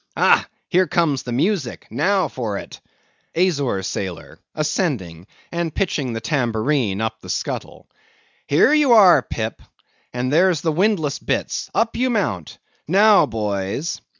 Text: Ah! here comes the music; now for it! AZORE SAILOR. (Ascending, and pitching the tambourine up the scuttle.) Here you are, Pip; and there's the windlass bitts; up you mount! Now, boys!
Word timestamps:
Ah! 0.17 0.47
here 0.67 0.87
comes 0.87 1.21
the 1.21 1.31
music; 1.31 1.85
now 1.91 2.27
for 2.27 2.57
it! 2.57 2.79
AZORE 3.35 3.83
SAILOR. 3.83 4.39
(Ascending, 4.55 5.27
and 5.51 5.71
pitching 5.75 6.11
the 6.13 6.19
tambourine 6.19 6.99
up 7.01 7.21
the 7.21 7.29
scuttle.) 7.29 7.85
Here 8.47 8.73
you 8.73 8.93
are, 8.93 9.21
Pip; 9.21 9.61
and 10.11 10.33
there's 10.33 10.61
the 10.61 10.71
windlass 10.71 11.19
bitts; 11.19 11.69
up 11.75 11.95
you 11.95 12.09
mount! 12.09 12.57
Now, 12.87 13.27
boys! 13.27 14.01